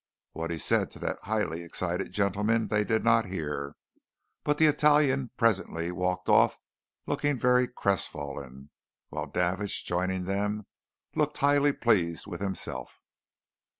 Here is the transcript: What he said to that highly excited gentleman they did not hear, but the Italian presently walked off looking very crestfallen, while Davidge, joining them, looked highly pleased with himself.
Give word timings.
What 0.31 0.49
he 0.49 0.57
said 0.57 0.89
to 0.89 0.99
that 1.01 1.19
highly 1.19 1.61
excited 1.61 2.11
gentleman 2.11 2.69
they 2.69 2.83
did 2.83 3.03
not 3.03 3.27
hear, 3.27 3.75
but 4.43 4.57
the 4.57 4.65
Italian 4.65 5.29
presently 5.37 5.91
walked 5.91 6.27
off 6.27 6.57
looking 7.05 7.37
very 7.37 7.67
crestfallen, 7.67 8.71
while 9.09 9.27
Davidge, 9.27 9.83
joining 9.85 10.23
them, 10.23 10.65
looked 11.13 11.37
highly 11.37 11.71
pleased 11.71 12.25
with 12.25 12.41
himself. 12.41 12.97